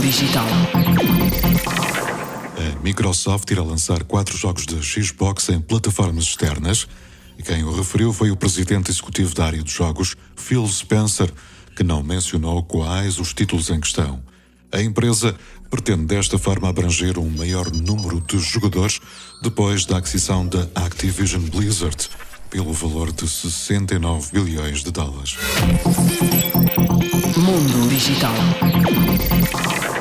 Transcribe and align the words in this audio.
Digital. 0.00 0.44
A 2.56 2.82
Microsoft 2.82 3.48
irá 3.48 3.62
lançar 3.62 4.02
quatro 4.02 4.36
jogos 4.36 4.66
de 4.66 4.82
Xbox 4.82 5.48
em 5.50 5.60
plataformas 5.60 6.24
externas. 6.24 6.88
E 7.38 7.42
quem 7.44 7.62
o 7.62 7.72
referiu 7.72 8.12
foi 8.12 8.32
o 8.32 8.36
presidente 8.36 8.90
executivo 8.90 9.32
da 9.34 9.46
área 9.46 9.62
de 9.62 9.70
jogos, 9.70 10.16
Phil 10.34 10.66
Spencer, 10.66 11.32
que 11.76 11.84
não 11.84 12.02
mencionou 12.02 12.64
quais 12.64 13.20
os 13.20 13.32
títulos 13.32 13.70
em 13.70 13.78
questão. 13.78 14.20
A 14.72 14.82
empresa 14.82 15.34
pretende 15.70 16.06
desta 16.06 16.38
forma 16.38 16.68
abranger 16.68 17.16
um 17.16 17.30
maior 17.30 17.70
número 17.70 18.20
de 18.20 18.40
jogadores 18.40 18.98
depois 19.42 19.86
da 19.86 19.98
aquisição 19.98 20.44
da 20.44 20.66
Activision 20.74 21.42
Blizzard 21.42 22.08
pelo 22.50 22.72
valor 22.72 23.12
de 23.12 23.28
69 23.28 24.28
bilhões 24.32 24.82
de 24.82 24.90
dólares. 24.90 25.36
Mundo 27.36 27.88
Digital. 27.88 28.71
Thank 29.32 29.86
you. 29.86 29.91